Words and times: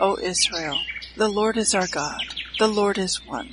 O 0.00 0.16
Israel, 0.22 0.78
the 1.16 1.28
Lord 1.28 1.56
is 1.56 1.74
our 1.74 1.88
God, 1.88 2.22
the 2.60 2.68
Lord 2.68 2.98
is 2.98 3.20
one. 3.26 3.52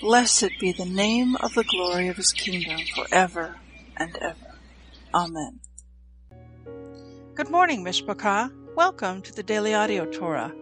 Blessed 0.00 0.50
be 0.58 0.72
the 0.72 0.84
name 0.84 1.36
of 1.36 1.54
the 1.54 1.62
glory 1.62 2.08
of 2.08 2.16
his 2.16 2.32
kingdom 2.32 2.80
forever 2.96 3.58
and 3.96 4.16
ever. 4.16 4.58
Amen. 5.14 5.60
Good 7.36 7.48
morning, 7.48 7.84
Mishpachah. 7.84 8.50
Welcome 8.74 9.22
to 9.22 9.32
the 9.32 9.44
Daily 9.44 9.72
Audio 9.72 10.04
Torah. 10.06 10.52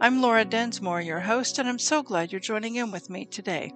I'm 0.00 0.22
Laura 0.22 0.44
Densmore, 0.44 1.04
your 1.04 1.18
host, 1.18 1.58
and 1.58 1.68
I'm 1.68 1.80
so 1.80 2.04
glad 2.04 2.30
you're 2.30 2.40
joining 2.40 2.76
in 2.76 2.92
with 2.92 3.10
me 3.10 3.24
today. 3.24 3.72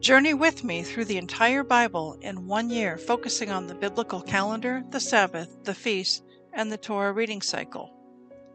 Journey 0.00 0.34
with 0.34 0.62
me 0.62 0.82
through 0.82 1.06
the 1.06 1.16
entire 1.16 1.64
Bible 1.64 2.18
in 2.20 2.46
one 2.46 2.68
year, 2.68 2.98
focusing 2.98 3.50
on 3.50 3.66
the 3.66 3.74
biblical 3.74 4.20
calendar, 4.20 4.82
the 4.90 5.00
Sabbath, 5.00 5.64
the 5.64 5.74
feast, 5.74 6.22
and 6.52 6.70
the 6.70 6.76
Torah 6.76 7.12
reading 7.14 7.40
cycle. 7.40 7.97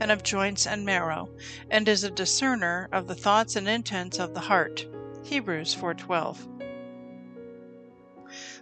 and 0.00 0.10
of 0.10 0.22
joints 0.22 0.66
and 0.66 0.84
marrow, 0.84 1.28
and 1.70 1.88
is 1.88 2.04
a 2.04 2.10
discerner 2.10 2.88
of 2.92 3.06
the 3.06 3.14
thoughts 3.14 3.56
and 3.56 3.68
intents 3.68 4.18
of 4.18 4.34
the 4.34 4.40
heart. 4.40 4.86
Hebrews 5.24 5.74
4:12. 5.74 6.48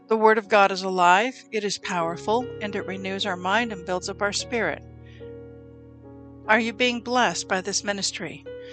The 0.06 0.16
word 0.16 0.38
of 0.38 0.48
God 0.48 0.70
is 0.70 0.82
alive, 0.82 1.34
it 1.50 1.64
is 1.64 1.78
powerful, 1.78 2.46
and 2.60 2.76
it 2.76 2.86
renews 2.86 3.26
our 3.26 3.36
mind 3.36 3.72
and 3.72 3.86
builds 3.86 4.08
up 4.08 4.22
our 4.22 4.32
spirit. 4.32 4.82
Are 6.46 6.60
you 6.60 6.72
being 6.74 7.00
blessed 7.00 7.48
by 7.48 7.62
this 7.62 7.82
ministry? 7.82 8.44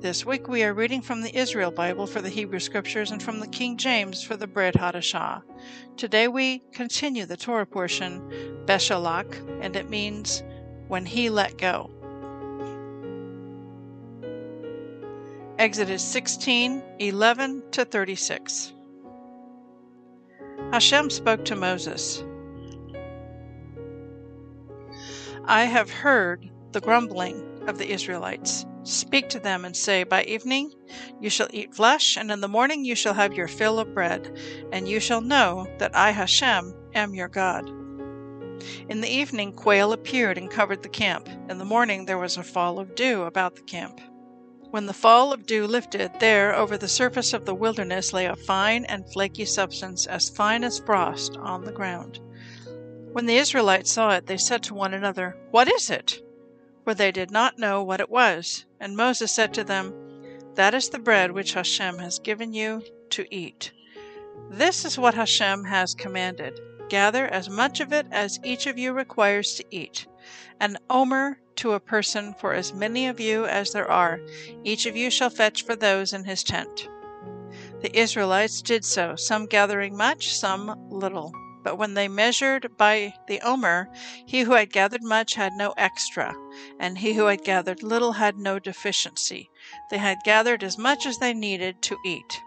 This 0.00 0.26
week 0.26 0.46
we 0.46 0.62
are 0.62 0.74
reading 0.74 1.00
from 1.00 1.22
the 1.22 1.34
Israel 1.34 1.70
Bible 1.70 2.06
for 2.06 2.20
the 2.20 2.28
Hebrew 2.28 2.58
Scriptures 2.58 3.12
and 3.12 3.22
from 3.22 3.40
the 3.40 3.46
King 3.46 3.78
James 3.78 4.22
for 4.22 4.36
the 4.36 4.46
Brit 4.46 4.74
Hadashah. 4.74 5.42
Today 5.96 6.28
we 6.28 6.62
continue 6.72 7.24
the 7.24 7.36
Torah 7.36 7.64
portion, 7.64 8.20
Beshalach, 8.66 9.34
and 9.62 9.74
it 9.74 9.88
means 9.88 10.42
when 10.88 11.06
he 11.06 11.30
let 11.30 11.56
go. 11.56 11.90
Exodus 15.58 16.04
16, 16.04 16.82
11 16.98 17.62
to 17.72 17.86
36. 17.86 18.74
Hashem 20.72 21.08
spoke 21.08 21.42
to 21.46 21.56
Moses. 21.56 22.22
I 25.46 25.64
have 25.64 25.90
heard 25.90 26.50
the 26.72 26.82
grumbling 26.82 27.62
of 27.66 27.78
the 27.78 27.90
Israelites. 27.90 28.66
Speak 28.86 29.28
to 29.30 29.40
them 29.40 29.64
and 29.64 29.76
say, 29.76 30.04
By 30.04 30.22
evening 30.22 30.72
you 31.20 31.28
shall 31.28 31.48
eat 31.52 31.74
flesh, 31.74 32.16
and 32.16 32.30
in 32.30 32.40
the 32.40 32.46
morning 32.46 32.84
you 32.84 32.94
shall 32.94 33.14
have 33.14 33.34
your 33.34 33.48
fill 33.48 33.80
of 33.80 33.92
bread, 33.92 34.38
and 34.70 34.86
you 34.86 35.00
shall 35.00 35.20
know 35.20 35.66
that 35.78 35.96
I, 35.96 36.12
Hashem, 36.12 36.72
am 36.94 37.12
your 37.12 37.26
God. 37.26 37.68
In 38.88 39.00
the 39.00 39.08
evening 39.08 39.52
quail 39.52 39.92
appeared 39.92 40.38
and 40.38 40.48
covered 40.48 40.84
the 40.84 40.88
camp. 40.88 41.28
In 41.48 41.58
the 41.58 41.64
morning 41.64 42.04
there 42.04 42.16
was 42.16 42.36
a 42.36 42.44
fall 42.44 42.78
of 42.78 42.94
dew 42.94 43.24
about 43.24 43.56
the 43.56 43.62
camp. 43.62 44.00
When 44.70 44.86
the 44.86 44.92
fall 44.92 45.32
of 45.32 45.46
dew 45.46 45.66
lifted, 45.66 46.12
there 46.20 46.54
over 46.54 46.78
the 46.78 46.86
surface 46.86 47.32
of 47.32 47.44
the 47.44 47.56
wilderness 47.56 48.12
lay 48.12 48.26
a 48.26 48.36
fine 48.36 48.84
and 48.84 49.12
flaky 49.12 49.46
substance 49.46 50.06
as 50.06 50.30
fine 50.30 50.62
as 50.62 50.78
frost 50.78 51.36
on 51.38 51.64
the 51.64 51.72
ground. 51.72 52.20
When 53.10 53.26
the 53.26 53.38
Israelites 53.38 53.90
saw 53.90 54.10
it, 54.10 54.26
they 54.26 54.36
said 54.36 54.62
to 54.64 54.74
one 54.74 54.94
another, 54.94 55.36
What 55.50 55.66
is 55.66 55.90
it? 55.90 56.20
For 56.86 56.94
they 56.94 57.10
did 57.10 57.32
not 57.32 57.58
know 57.58 57.82
what 57.82 57.98
it 57.98 58.10
was. 58.10 58.64
And 58.78 58.96
Moses 58.96 59.32
said 59.32 59.52
to 59.54 59.64
them, 59.64 59.92
That 60.54 60.72
is 60.72 60.88
the 60.88 61.00
bread 61.00 61.32
which 61.32 61.54
Hashem 61.54 61.98
has 61.98 62.20
given 62.20 62.54
you 62.54 62.80
to 63.10 63.26
eat. 63.34 63.72
This 64.50 64.84
is 64.84 64.96
what 64.96 65.14
Hashem 65.14 65.64
has 65.64 65.94
commanded. 65.94 66.60
Gather 66.88 67.26
as 67.26 67.50
much 67.50 67.80
of 67.80 67.92
it 67.92 68.06
as 68.12 68.38
each 68.44 68.68
of 68.68 68.78
you 68.78 68.92
requires 68.92 69.54
to 69.54 69.64
eat, 69.68 70.06
an 70.60 70.78
omer 70.88 71.40
to 71.56 71.72
a 71.72 71.80
person 71.80 72.36
for 72.38 72.54
as 72.54 72.72
many 72.72 73.08
of 73.08 73.18
you 73.18 73.46
as 73.46 73.72
there 73.72 73.90
are. 73.90 74.20
Each 74.62 74.86
of 74.86 74.96
you 74.96 75.10
shall 75.10 75.30
fetch 75.30 75.64
for 75.64 75.74
those 75.74 76.12
in 76.12 76.22
his 76.22 76.44
tent. 76.44 76.88
The 77.80 77.98
Israelites 77.98 78.62
did 78.62 78.84
so, 78.84 79.16
some 79.16 79.46
gathering 79.46 79.96
much, 79.96 80.36
some 80.36 80.88
little. 80.88 81.32
But 81.66 81.78
when 81.78 81.94
they 81.94 82.06
measured 82.06 82.76
by 82.76 83.14
the 83.26 83.40
omer, 83.40 83.90
he 84.24 84.42
who 84.42 84.52
had 84.52 84.72
gathered 84.72 85.02
much 85.02 85.34
had 85.34 85.52
no 85.54 85.74
extra, 85.76 86.32
and 86.78 86.98
he 86.98 87.14
who 87.14 87.26
had 87.26 87.42
gathered 87.42 87.82
little 87.82 88.12
had 88.12 88.36
no 88.36 88.60
deficiency. 88.60 89.50
They 89.90 89.98
had 89.98 90.18
gathered 90.22 90.62
as 90.62 90.78
much 90.78 91.06
as 91.06 91.18
they 91.18 91.34
needed 91.34 91.82
to 91.82 91.98
eat. 92.04 92.40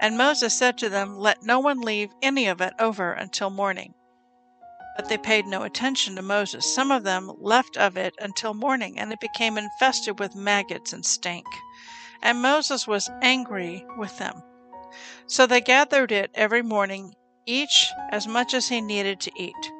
And 0.00 0.16
Moses 0.16 0.56
said 0.56 0.78
to 0.78 0.88
them, 0.88 1.18
Let 1.18 1.42
no 1.42 1.58
one 1.58 1.80
leave 1.80 2.12
any 2.22 2.46
of 2.46 2.60
it 2.60 2.72
over 2.78 3.12
until 3.12 3.50
morning. 3.50 3.94
But 4.94 5.08
they 5.08 5.18
paid 5.18 5.46
no 5.46 5.64
attention 5.64 6.14
to 6.14 6.22
Moses. 6.22 6.72
Some 6.72 6.92
of 6.92 7.02
them 7.02 7.32
left 7.36 7.76
of 7.76 7.96
it 7.96 8.14
until 8.20 8.54
morning, 8.54 8.96
and 8.96 9.12
it 9.12 9.18
became 9.18 9.58
infested 9.58 10.20
with 10.20 10.36
maggots 10.36 10.92
and 10.92 11.04
stank. 11.04 11.46
And 12.22 12.40
Moses 12.40 12.86
was 12.86 13.10
angry 13.22 13.84
with 13.98 14.18
them. 14.18 14.40
So 15.26 15.46
they 15.46 15.60
gathered 15.60 16.12
it 16.12 16.30
every 16.36 16.62
morning, 16.62 17.16
each 17.50 17.90
as 18.10 18.28
much 18.28 18.54
as 18.54 18.68
he 18.68 18.80
needed 18.80 19.18
to 19.20 19.32
eat. 19.36 19.72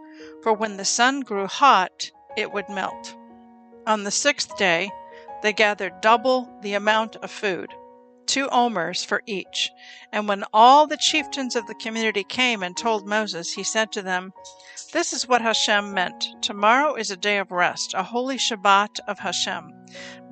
For 0.42 0.52
when 0.52 0.76
the 0.76 0.84
sun 0.84 1.20
grew 1.20 1.46
hot, 1.46 2.10
it 2.36 2.52
would 2.52 2.68
melt. 2.68 3.14
On 3.86 4.02
the 4.02 4.10
sixth 4.10 4.56
day, 4.56 4.90
they 5.42 5.52
gathered 5.52 6.00
double 6.00 6.50
the 6.62 6.74
amount 6.74 7.16
of 7.16 7.30
food, 7.30 7.72
two 8.26 8.48
omers 8.50 9.04
for 9.04 9.22
each. 9.24 9.70
And 10.12 10.26
when 10.26 10.44
all 10.52 10.86
the 10.86 10.96
chieftains 10.96 11.54
of 11.54 11.66
the 11.66 11.74
community 11.74 12.24
came 12.24 12.62
and 12.62 12.76
told 12.76 13.06
Moses, 13.06 13.52
he 13.52 13.62
said 13.62 13.92
to 13.92 14.02
them, 14.02 14.32
This 14.92 15.12
is 15.12 15.28
what 15.28 15.40
Hashem 15.40 15.94
meant. 15.94 16.26
Tomorrow 16.42 16.96
is 16.96 17.10
a 17.10 17.16
day 17.16 17.38
of 17.38 17.52
rest, 17.52 17.94
a 17.94 18.02
holy 18.02 18.36
Shabbat 18.36 18.98
of 19.06 19.20
Hashem. 19.20 19.72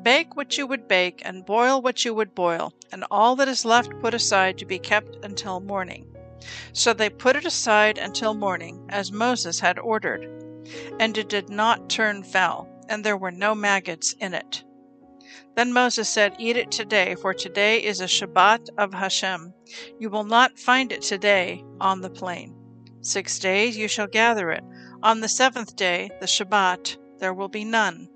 Bake 0.03 0.37
what 0.37 0.59
you 0.59 0.67
would 0.67 0.89
bake, 0.89 1.23
and 1.25 1.47
boil 1.47 1.81
what 1.83 2.05
you 2.05 2.15
would 2.15 2.35
boil, 2.35 2.73
and 2.93 3.05
all 3.11 3.37
that 3.37 3.49
is 3.49 3.65
left 3.65 3.99
put 4.01 4.15
aside 4.15 4.59
to 4.59 4.67
be 4.67 4.79
kept 4.79 5.17
until 5.25 5.61
morning. 5.61 6.08
So 6.73 6.93
they 6.93 7.11
put 7.11 7.37
it 7.37 7.45
aside 7.45 7.99
until 7.99 8.35
morning, 8.35 8.87
as 8.89 9.13
Moses 9.13 9.61
had 9.61 9.79
ordered. 9.79 10.27
And 11.01 11.17
it 11.17 11.29
did 11.29 11.49
not 11.49 11.89
turn 11.89 12.23
foul, 12.23 12.69
and 12.89 13.05
there 13.05 13.17
were 13.17 13.31
no 13.31 13.55
maggots 13.55 14.15
in 14.21 14.35
it. 14.35 14.65
Then 15.57 15.73
Moses 15.73 16.09
said, 16.09 16.37
Eat 16.39 16.57
it 16.57 16.71
today, 16.71 17.15
for 17.15 17.35
today 17.35 17.83
is 17.83 18.01
a 18.01 18.05
Shabbat 18.05 18.69
of 18.79 18.95
Hashem. 18.95 19.55
You 19.99 20.11
will 20.11 20.25
not 20.25 20.59
find 20.59 20.93
it 20.93 21.03
today 21.03 21.65
on 21.81 22.01
the 22.01 22.11
plain. 22.11 22.55
Six 23.01 23.39
days 23.39 23.77
you 23.77 23.89
shall 23.89 24.07
gather 24.07 24.51
it. 24.51 24.65
On 25.03 25.21
the 25.21 25.29
seventh 25.29 25.77
day, 25.77 26.11
the 26.21 26.27
Shabbat, 26.27 26.97
there 27.19 27.33
will 27.33 27.49
be 27.49 27.65
none. 27.65 28.09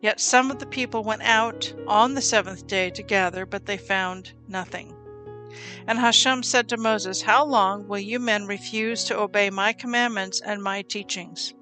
Yet 0.00 0.20
some 0.20 0.50
of 0.50 0.58
the 0.58 0.66
people 0.66 1.04
went 1.04 1.22
out 1.22 1.72
on 1.86 2.14
the 2.14 2.22
seventh 2.22 2.66
day 2.66 2.90
to 2.90 3.02
gather, 3.02 3.44
but 3.44 3.66
they 3.66 3.76
found 3.76 4.32
nothing. 4.48 4.95
And 5.86 5.98
Hashem 5.98 6.42
said 6.42 6.68
to 6.68 6.76
Moses, 6.76 7.22
How 7.22 7.44
long 7.44 7.88
will 7.88 7.98
you 7.98 8.18
men 8.18 8.46
refuse 8.46 9.04
to 9.04 9.18
obey 9.18 9.50
my 9.50 9.72
commandments 9.72 10.40
and 10.40 10.62
my 10.62 10.82
teachings? 10.82 11.54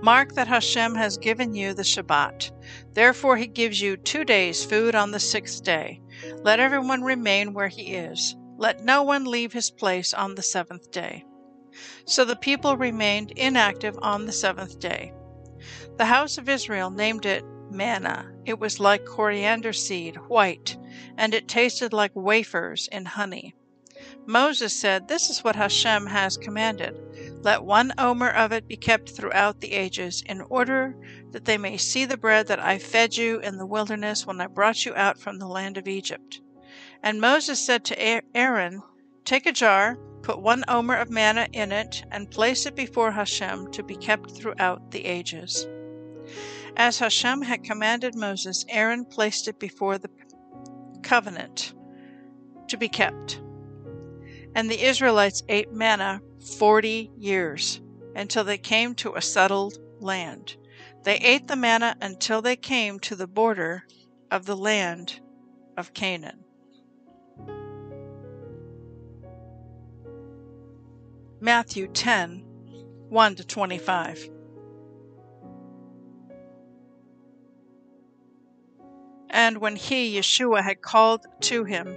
Mark 0.00 0.34
that 0.34 0.46
Hashem 0.46 0.94
has 0.94 1.18
given 1.18 1.54
you 1.54 1.74
the 1.74 1.82
Shabbat. 1.82 2.52
Therefore, 2.94 3.36
he 3.36 3.46
gives 3.46 3.80
you 3.80 3.96
two 3.96 4.24
days' 4.24 4.64
food 4.64 4.94
on 4.94 5.10
the 5.10 5.20
sixth 5.20 5.64
day. 5.64 6.00
Let 6.42 6.60
everyone 6.60 7.02
remain 7.02 7.52
where 7.52 7.68
he 7.68 7.94
is. 7.94 8.36
Let 8.56 8.84
no 8.84 9.02
one 9.02 9.24
leave 9.24 9.52
his 9.52 9.70
place 9.70 10.14
on 10.14 10.34
the 10.34 10.42
seventh 10.42 10.90
day. 10.90 11.24
So 12.06 12.24
the 12.24 12.36
people 12.36 12.76
remained 12.76 13.32
inactive 13.32 13.98
on 14.00 14.26
the 14.26 14.32
seventh 14.32 14.78
day. 14.78 15.12
The 15.96 16.06
house 16.06 16.38
of 16.38 16.48
Israel 16.48 16.90
named 16.90 17.26
it 17.26 17.44
manna. 17.70 18.32
It 18.44 18.58
was 18.58 18.80
like 18.80 19.04
coriander 19.04 19.72
seed, 19.72 20.16
white, 20.28 20.76
and 21.16 21.34
it 21.34 21.48
tasted 21.48 21.92
like 21.92 22.12
wafers 22.14 22.88
in 22.90 23.04
honey. 23.04 23.54
Moses 24.26 24.74
said, 24.74 25.08
This 25.08 25.30
is 25.30 25.42
what 25.42 25.56
Hashem 25.56 26.06
has 26.06 26.36
commanded. 26.36 26.96
Let 27.42 27.64
one 27.64 27.92
omer 27.96 28.28
of 28.28 28.52
it 28.52 28.68
be 28.68 28.76
kept 28.76 29.10
throughout 29.10 29.60
the 29.60 29.72
ages, 29.72 30.22
in 30.26 30.40
order 30.42 30.96
that 31.30 31.44
they 31.44 31.56
may 31.56 31.76
see 31.76 32.04
the 32.04 32.16
bread 32.16 32.46
that 32.48 32.60
I 32.60 32.78
fed 32.78 33.16
you 33.16 33.40
in 33.40 33.56
the 33.56 33.66
wilderness 33.66 34.26
when 34.26 34.40
I 34.40 34.48
brought 34.48 34.84
you 34.84 34.94
out 34.94 35.18
from 35.18 35.38
the 35.38 35.46
land 35.46 35.78
of 35.78 35.88
Egypt. 35.88 36.40
And 37.02 37.20
Moses 37.20 37.64
said 37.64 37.84
to 37.86 38.22
Aaron, 38.34 38.82
Take 39.24 39.46
a 39.46 39.52
jar, 39.52 39.96
put 40.22 40.40
one 40.40 40.64
omer 40.68 40.96
of 40.96 41.08
manna 41.08 41.48
in 41.52 41.72
it, 41.72 42.04
and 42.10 42.30
place 42.30 42.66
it 42.66 42.74
before 42.74 43.12
Hashem 43.12 43.70
to 43.72 43.82
be 43.82 43.96
kept 43.96 44.32
throughout 44.32 44.90
the 44.90 45.04
ages. 45.04 45.66
As 46.76 46.98
Hashem 46.98 47.42
had 47.42 47.64
commanded 47.64 48.14
Moses, 48.14 48.64
Aaron 48.68 49.04
placed 49.04 49.48
it 49.48 49.58
before 49.58 49.98
the 49.98 50.10
covenant 51.06 51.72
to 52.68 52.76
be 52.76 52.88
kept. 52.88 53.40
And 54.54 54.68
the 54.68 54.82
Israelites 54.82 55.42
ate 55.48 55.72
manna 55.72 56.20
forty 56.58 57.10
years, 57.16 57.80
until 58.14 58.42
they 58.42 58.58
came 58.58 58.94
to 58.96 59.14
a 59.14 59.22
settled 59.22 59.78
land. 60.00 60.56
They 61.04 61.16
ate 61.18 61.46
the 61.46 61.56
manna 61.56 61.96
until 62.00 62.42
they 62.42 62.56
came 62.56 62.98
to 63.00 63.14
the 63.14 63.28
border 63.28 63.84
of 64.30 64.46
the 64.46 64.56
land 64.56 65.20
of 65.76 65.94
Canaan. 65.94 66.44
Matthew 71.40 71.86
10 71.86 72.42
1 73.08 73.34
to 73.36 73.46
25. 73.46 74.35
And 79.30 79.58
when 79.58 79.76
he, 79.76 80.16
Yeshua, 80.16 80.62
had 80.62 80.82
called 80.82 81.26
to 81.42 81.64
him 81.64 81.96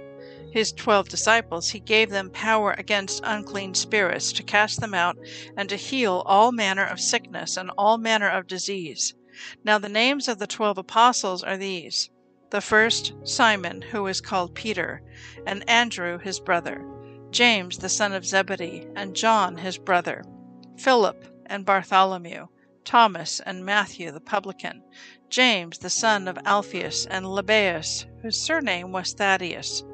his 0.52 0.72
twelve 0.72 1.08
disciples, 1.08 1.70
he 1.70 1.78
gave 1.78 2.10
them 2.10 2.30
power 2.30 2.72
against 2.72 3.20
unclean 3.22 3.74
spirits 3.74 4.32
to 4.32 4.42
cast 4.42 4.80
them 4.80 4.94
out 4.94 5.16
and 5.56 5.68
to 5.68 5.76
heal 5.76 6.24
all 6.26 6.50
manner 6.50 6.84
of 6.84 6.98
sickness 6.98 7.56
and 7.56 7.70
all 7.78 7.98
manner 7.98 8.28
of 8.28 8.48
disease. 8.48 9.14
Now 9.62 9.78
the 9.78 9.88
names 9.88 10.26
of 10.26 10.38
the 10.40 10.48
twelve 10.48 10.76
apostles 10.76 11.44
are 11.44 11.56
these 11.56 12.10
the 12.50 12.60
first, 12.60 13.12
Simon, 13.22 13.80
who 13.80 14.08
is 14.08 14.20
called 14.20 14.56
Peter, 14.56 15.00
and 15.46 15.62
Andrew 15.70 16.18
his 16.18 16.40
brother, 16.40 16.84
James 17.30 17.78
the 17.78 17.88
son 17.88 18.12
of 18.12 18.26
Zebedee, 18.26 18.88
and 18.96 19.14
John 19.14 19.56
his 19.58 19.78
brother, 19.78 20.24
Philip 20.76 21.24
and 21.46 21.64
Bartholomew, 21.64 22.48
Thomas 22.84 23.40
and 23.40 23.64
Matthew 23.64 24.10
the 24.10 24.20
publican, 24.20 24.82
James 25.28 25.78
the 25.78 25.90
son 25.90 26.26
of 26.26 26.38
Alphaeus, 26.44 27.06
and 27.06 27.26
Lebbaeus, 27.26 28.06
whose 28.22 28.40
surname 28.40 28.92
was 28.92 29.12
Thaddeus 29.12 29.84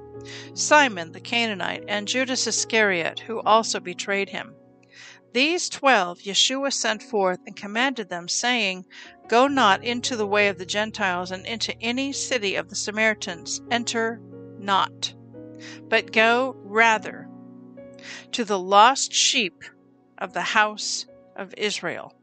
Simon 0.54 1.12
the 1.12 1.20
Canaanite, 1.20 1.84
and 1.86 2.08
Judas 2.08 2.46
Iscariot, 2.46 3.20
who 3.20 3.40
also 3.42 3.80
betrayed 3.80 4.30
him. 4.30 4.54
These 5.32 5.68
twelve 5.68 6.20
Yeshua 6.20 6.72
sent 6.72 7.02
forth 7.02 7.40
and 7.46 7.54
commanded 7.54 8.08
them, 8.08 8.26
saying, 8.26 8.86
Go 9.28 9.46
not 9.46 9.84
into 9.84 10.16
the 10.16 10.26
way 10.26 10.48
of 10.48 10.56
the 10.58 10.64
Gentiles, 10.66 11.30
and 11.30 11.44
into 11.44 11.78
any 11.82 12.12
city 12.12 12.54
of 12.54 12.70
the 12.70 12.74
Samaritans 12.74 13.60
enter 13.70 14.20
not, 14.58 15.12
but 15.88 16.12
go 16.12 16.54
rather 16.60 17.28
to 18.32 18.44
the 18.44 18.58
lost 18.58 19.12
sheep 19.12 19.62
of 20.16 20.32
the 20.32 20.40
house 20.40 21.04
of 21.36 21.52
Israel. 21.58 22.14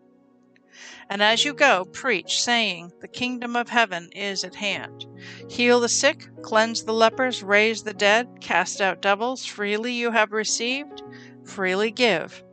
And 1.10 1.22
as 1.22 1.44
you 1.44 1.54
go, 1.54 1.86
preach, 1.86 2.42
saying, 2.42 2.92
The 3.02 3.08
kingdom 3.08 3.56
of 3.56 3.70
heaven 3.70 4.10
is 4.12 4.44
at 4.44 4.56
hand. 4.56 5.06
Heal 5.50 5.80
the 5.80 5.90
sick, 5.90 6.28
cleanse 6.42 6.84
the 6.84 6.94
lepers, 6.94 7.44
raise 7.44 7.84
the 7.84 7.94
dead, 7.94 8.40
cast 8.42 8.82
out 8.82 9.02
devils. 9.02 9.46
Freely 9.46 9.94
you 9.94 10.12
have 10.12 10.32
received, 10.32 11.02
freely 11.44 11.92
give. 11.92 12.44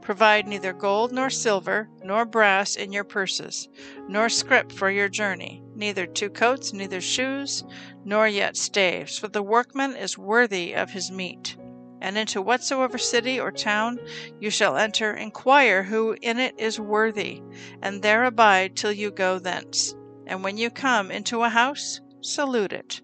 Provide 0.00 0.48
neither 0.48 0.72
gold 0.72 1.12
nor 1.12 1.30
silver, 1.30 1.88
nor 2.02 2.24
brass 2.24 2.74
in 2.74 2.92
your 2.92 3.04
purses, 3.04 3.68
nor 4.08 4.28
scrip 4.28 4.72
for 4.72 4.90
your 4.90 5.08
journey, 5.08 5.62
neither 5.74 6.06
two 6.06 6.30
coats, 6.30 6.72
neither 6.72 7.00
shoes, 7.00 7.64
nor 8.04 8.26
yet 8.26 8.56
staves, 8.56 9.18
for 9.18 9.28
the 9.28 9.42
workman 9.42 9.94
is 9.94 10.16
worthy 10.16 10.72
of 10.74 10.90
his 10.90 11.10
meat 11.10 11.56
and 12.00 12.16
into 12.16 12.40
whatsoever 12.40 12.98
city 12.98 13.38
or 13.38 13.52
town 13.52 13.98
you 14.40 14.50
shall 14.50 14.76
enter, 14.76 15.12
inquire 15.12 15.82
who 15.82 16.16
in 16.22 16.38
it 16.38 16.54
is 16.58 16.80
worthy, 16.80 17.42
and 17.82 18.02
there 18.02 18.24
abide 18.24 18.76
till 18.76 18.92
you 18.92 19.10
go 19.10 19.38
thence. 19.38 19.94
And 20.26 20.42
when 20.42 20.56
you 20.56 20.70
come 20.70 21.10
into 21.10 21.42
a 21.42 21.48
house, 21.48 22.00
salute 22.20 22.72
it. 22.72 23.00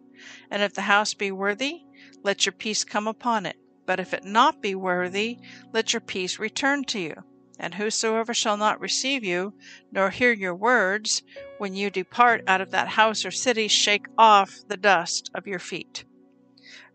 And 0.50 0.62
if 0.62 0.74
the 0.74 0.82
house 0.82 1.14
be 1.14 1.30
worthy, 1.30 1.82
let 2.22 2.46
your 2.46 2.52
peace 2.52 2.84
come 2.84 3.06
upon 3.06 3.46
it. 3.46 3.56
But 3.84 4.00
if 4.00 4.14
it 4.14 4.24
not 4.24 4.62
be 4.62 4.74
worthy, 4.74 5.38
let 5.72 5.92
your 5.92 6.00
peace 6.00 6.38
return 6.38 6.84
to 6.86 6.98
you. 6.98 7.14
And 7.58 7.74
whosoever 7.74 8.34
shall 8.34 8.56
not 8.56 8.80
receive 8.80 9.24
you, 9.24 9.54
nor 9.92 10.10
hear 10.10 10.32
your 10.32 10.54
words, 10.54 11.22
when 11.58 11.74
you 11.74 11.88
depart 11.90 12.42
out 12.46 12.60
of 12.60 12.70
that 12.72 12.88
house 12.88 13.24
or 13.24 13.30
city, 13.30 13.68
shake 13.68 14.06
off 14.18 14.60
the 14.68 14.76
dust 14.76 15.30
of 15.34 15.46
your 15.46 15.58
feet. 15.58 16.04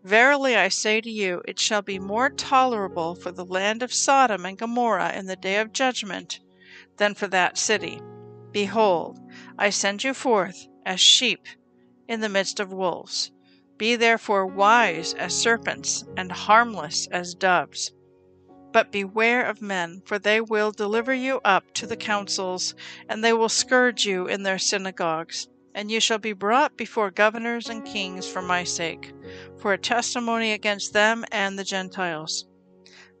Verily 0.04 0.56
I 0.56 0.68
say 0.68 1.00
to 1.00 1.10
you, 1.10 1.42
it 1.46 1.60
shall 1.60 1.82
be 1.82 2.00
more 2.00 2.28
tolerable 2.28 3.14
for 3.14 3.30
the 3.30 3.44
land 3.44 3.84
of 3.84 3.94
Sodom 3.94 4.44
and 4.44 4.58
Gomorrah 4.58 5.12
in 5.12 5.26
the 5.26 5.36
day 5.36 5.58
of 5.58 5.72
judgment 5.72 6.40
than 6.96 7.14
for 7.14 7.28
that 7.28 7.56
city. 7.56 8.00
Behold, 8.50 9.20
I 9.56 9.70
send 9.70 10.02
you 10.02 10.12
forth 10.12 10.66
as 10.84 11.00
sheep 11.00 11.46
in 12.08 12.20
the 12.20 12.28
midst 12.28 12.58
of 12.58 12.72
wolves. 12.72 13.30
Be 13.78 13.94
therefore 13.94 14.44
wise 14.44 15.14
as 15.14 15.40
serpents 15.40 16.04
and 16.16 16.32
harmless 16.32 17.06
as 17.12 17.34
doves. 17.34 17.92
But 18.72 18.90
beware 18.90 19.44
of 19.44 19.62
men, 19.62 20.02
for 20.04 20.18
they 20.18 20.40
will 20.40 20.72
deliver 20.72 21.14
you 21.14 21.40
up 21.44 21.72
to 21.74 21.86
the 21.86 21.96
councils, 21.96 22.74
and 23.08 23.22
they 23.22 23.32
will 23.32 23.48
scourge 23.48 24.04
you 24.04 24.26
in 24.26 24.42
their 24.42 24.58
synagogues 24.58 25.46
and 25.74 25.90
you 25.90 26.00
shall 26.00 26.18
be 26.18 26.32
brought 26.32 26.76
before 26.76 27.10
governors 27.10 27.68
and 27.68 27.84
kings 27.84 28.28
for 28.28 28.42
my 28.42 28.64
sake, 28.64 29.12
for 29.58 29.72
a 29.72 29.78
testimony 29.78 30.52
against 30.52 30.92
them 30.92 31.24
and 31.32 31.58
the 31.58 31.64
Gentiles. 31.64 32.46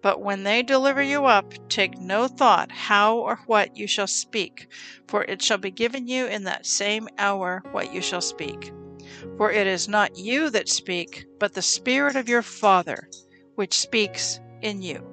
But 0.02 0.20
when 0.20 0.42
they 0.42 0.62
deliver 0.62 1.02
you 1.02 1.26
up, 1.26 1.54
take 1.68 1.96
no 1.98 2.26
thought 2.26 2.72
how 2.72 3.18
or 3.18 3.36
what 3.46 3.76
you 3.76 3.86
shall 3.86 4.08
speak, 4.08 4.66
for 5.06 5.24
it 5.24 5.40
shall 5.40 5.58
be 5.58 5.70
given 5.70 6.08
you 6.08 6.26
in 6.26 6.44
that 6.44 6.66
same 6.66 7.08
hour 7.18 7.62
what 7.70 7.92
you 7.94 8.02
shall 8.02 8.20
speak. 8.20 8.72
For 9.36 9.52
it 9.52 9.66
is 9.66 9.88
not 9.88 10.18
you 10.18 10.50
that 10.50 10.68
speak, 10.68 11.26
but 11.38 11.54
the 11.54 11.62
Spirit 11.62 12.16
of 12.16 12.28
your 12.28 12.42
Father, 12.42 13.08
which 13.54 13.78
speaks 13.78 14.40
in 14.60 14.82
you. 14.82 15.08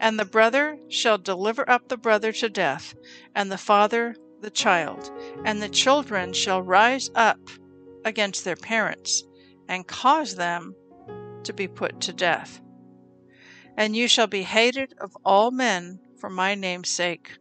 And 0.00 0.18
the 0.18 0.24
brother 0.24 0.78
shall 0.88 1.18
deliver 1.18 1.68
up 1.68 1.88
the 1.88 1.96
brother 1.96 2.32
to 2.32 2.48
death, 2.48 2.94
and 3.34 3.52
the 3.52 3.58
father 3.58 4.16
the 4.42 4.50
child, 4.50 5.10
and 5.44 5.62
the 5.62 5.68
children 5.68 6.32
shall 6.32 6.62
rise 6.62 7.10
up 7.14 7.38
against 8.04 8.44
their 8.44 8.56
parents, 8.56 9.24
and 9.68 9.86
cause 9.86 10.34
them 10.34 10.74
to 11.44 11.52
be 11.52 11.68
put 11.68 12.00
to 12.00 12.12
death. 12.12 12.60
And 13.76 13.96
you 13.96 14.08
shall 14.08 14.26
be 14.26 14.42
hated 14.42 14.94
of 15.00 15.16
all 15.24 15.50
men 15.50 16.00
for 16.18 16.28
my 16.28 16.54
name's 16.54 16.90
sake, 16.90 17.38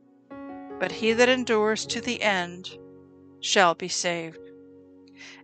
but 0.79 0.91
he 0.91 1.13
that 1.13 1.29
endures 1.29 1.85
to 1.87 2.01
the 2.01 2.21
end 2.21 2.69
shall 3.41 3.75
be 3.75 3.87
saved. 3.87 4.39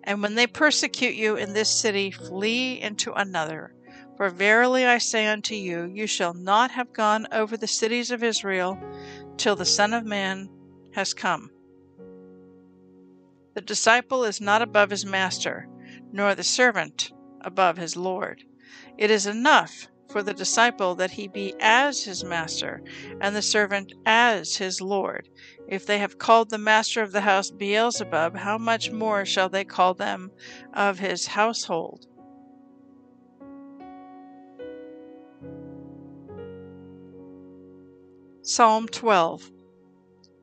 And 0.03 0.21
when 0.21 0.35
they 0.35 0.47
persecute 0.47 1.15
you 1.15 1.35
in 1.35 1.53
this 1.53 1.69
city, 1.69 2.11
flee 2.11 2.79
into 2.79 3.11
another. 3.13 3.73
For 4.15 4.29
verily 4.29 4.85
I 4.85 4.97
say 4.97 5.27
unto 5.27 5.53
you, 5.53 5.91
you 5.93 6.07
shall 6.07 6.33
not 6.33 6.71
have 6.71 6.93
gone 6.93 7.27
over 7.31 7.57
the 7.57 7.67
cities 7.67 8.09
of 8.09 8.23
Israel 8.23 8.79
till 9.35 9.55
the 9.55 9.65
Son 9.65 9.93
of 9.93 10.05
Man 10.05 10.49
has 10.97 11.13
come. 11.13 11.51
The 13.53 13.61
disciple 13.61 14.23
is 14.23 14.41
not 14.41 14.63
above 14.63 14.89
his 14.89 15.05
master, 15.05 15.67
nor 16.11 16.33
the 16.33 16.43
servant 16.43 17.11
above 17.41 17.77
his 17.77 17.95
Lord. 17.95 18.43
It 18.97 19.11
is 19.11 19.27
enough 19.27 19.89
for 20.09 20.23
the 20.23 20.33
disciple 20.33 20.95
that 20.95 21.11
he 21.11 21.27
be 21.27 21.53
as 21.59 22.03
his 22.03 22.23
master, 22.23 22.81
and 23.21 23.35
the 23.35 23.43
servant 23.43 23.93
as 24.07 24.57
his 24.57 24.81
Lord. 24.81 25.29
If 25.67 25.85
they 25.85 25.99
have 25.99 26.17
called 26.17 26.49
the 26.49 26.57
master 26.57 27.03
of 27.03 27.11
the 27.11 27.21
house 27.21 27.51
Beelzebub, 27.51 28.35
how 28.35 28.57
much 28.57 28.89
more 28.89 29.23
shall 29.23 29.49
they 29.49 29.65
call 29.65 29.93
them 29.93 30.31
of 30.73 30.97
his 30.97 31.27
household? 31.27 32.07
Psalm 38.41 38.87
12 38.87 39.51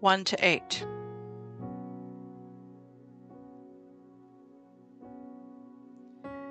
1 0.04 0.22
to 0.22 0.46
8. 0.46 0.86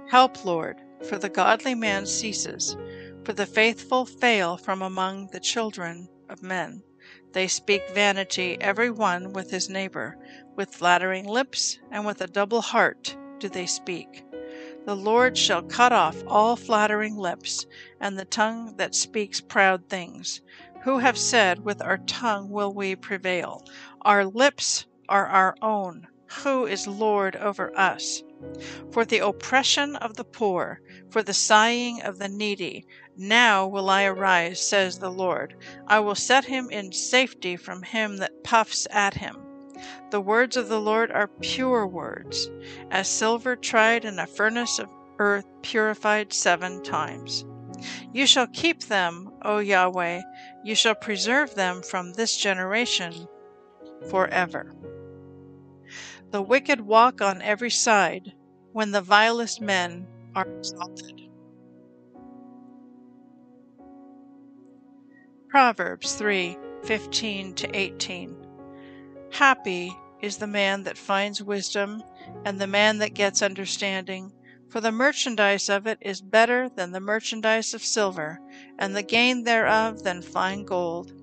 Help, 0.10 0.44
Lord, 0.44 0.82
for 1.08 1.20
the 1.20 1.30
godly 1.30 1.76
man 1.76 2.08
ceases, 2.08 2.76
for 3.24 3.34
the 3.34 3.46
faithful 3.46 4.08
fail 4.08 4.58
from 4.58 4.82
among 4.82 5.28
the 5.28 5.40
children 5.40 6.10
of 6.30 6.42
men. 6.42 6.82
They 7.34 7.48
speak 7.48 7.84
vanity, 7.94 8.58
every 8.60 8.90
one 8.90 9.34
with 9.34 9.52
his 9.52 9.70
neighbor. 9.70 10.18
With 10.56 10.74
flattering 10.74 11.28
lips 11.28 11.78
and 11.92 12.08
with 12.08 12.22
a 12.22 12.28
double 12.28 12.62
heart 12.62 13.16
do 13.38 13.50
they 13.50 13.68
speak. 13.68 14.26
The 14.88 14.96
Lord 14.96 15.38
shall 15.38 15.62
cut 15.62 15.92
off 15.92 16.24
all 16.26 16.56
flattering 16.56 17.18
lips, 17.18 17.68
and 18.00 18.18
the 18.18 18.26
tongue 18.26 18.78
that 18.78 18.96
speaks 18.96 19.42
proud 19.42 19.88
things 19.90 20.42
who 20.84 20.98
have 20.98 21.18
said, 21.18 21.64
With 21.64 21.82
our 21.82 21.98
tongue 22.00 22.50
will 22.50 22.74
we 22.74 22.96
prevail. 22.96 23.64
Our 24.02 24.26
lips 24.26 24.86
are 25.08 25.28
our 25.28 25.56
own. 25.62 26.08
Who 26.44 26.66
is 26.66 26.88
Lord 26.88 27.36
over 27.38 27.78
us? 27.78 28.22
For 28.92 29.06
the 29.06 29.20
oppression 29.20 29.96
of 29.98 30.16
the 30.16 30.26
poor, 30.26 30.82
for 31.10 31.24
the 31.24 31.34
sighing 31.34 32.02
of 32.02 32.20
the 32.20 32.28
needy, 32.28 32.86
now 33.16 33.66
will 33.66 33.90
I 33.90 34.04
arise, 34.04 34.60
says 34.60 35.00
the 35.00 35.12
Lord. 35.12 35.56
I 35.88 36.00
will 36.00 36.16
set 36.16 36.46
him 36.46 36.70
in 36.70 36.92
safety 36.92 37.56
from 37.56 37.84
him 37.84 38.18
that 38.18 38.44
puffs 38.44 38.88
at 38.92 39.14
him. 39.14 39.38
The 40.12 40.22
words 40.22 40.58
of 40.58 40.68
the 40.68 40.82
Lord 40.82 41.12
are 41.12 41.30
pure 41.42 41.88
words, 41.88 42.50
as 42.92 43.08
silver 43.08 43.56
tried 43.56 44.04
in 44.04 44.20
a 44.20 44.28
furnace 44.28 44.80
of 44.80 44.90
earth 45.20 45.46
purified 45.62 46.34
seven 46.34 46.84
times. 46.84 47.46
You 48.14 48.28
shall 48.28 48.48
keep 48.48 48.84
them, 48.84 49.32
O 49.42 49.58
Yahweh, 49.58 50.22
you 50.64 50.76
shall 50.76 50.96
preserve 50.96 51.56
them 51.56 51.82
from 51.82 52.14
this 52.14 52.38
generation 52.38 53.28
forever. 54.10 54.74
The 56.32 56.42
wicked 56.42 56.82
walk 56.82 57.22
on 57.22 57.42
every 57.42 57.70
side 57.70 58.34
when 58.72 58.92
the 58.92 59.02
vilest 59.02 59.62
men 59.62 60.08
are 60.36 60.48
exalted. 60.58 61.22
Proverbs 65.50 66.16
3 66.16 66.58
15 66.84 67.54
to 67.54 67.78
18. 67.78 68.36
Happy 69.32 69.96
is 70.22 70.38
the 70.38 70.48
man 70.48 70.84
that 70.84 70.98
finds 70.98 71.44
wisdom, 71.44 72.02
and 72.46 72.60
the 72.60 72.68
man 72.68 72.98
that 72.98 73.14
gets 73.14 73.42
understanding 73.42 74.32
for 74.74 74.82
the 74.82 74.92
merchandise 74.92 75.70
of 75.70 75.86
it 75.86 76.00
is 76.02 76.20
better 76.20 76.68
than 76.68 76.92
the 76.92 77.00
merchandise 77.00 77.76
of 77.76 77.86
silver, 77.86 78.40
and 78.80 78.96
the 78.96 79.04
gain 79.04 79.44
thereof 79.44 80.02
than 80.02 80.20
fine 80.20 80.64
gold. 80.64 81.14